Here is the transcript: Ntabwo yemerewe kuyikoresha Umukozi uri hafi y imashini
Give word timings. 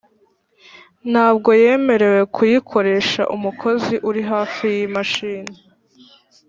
Ntabwo 1.11 1.49
yemerewe 1.61 2.21
kuyikoresha 2.35 3.21
Umukozi 3.35 3.95
uri 4.09 4.21
hafi 4.31 4.63
y 4.77 4.79
imashini 4.87 5.55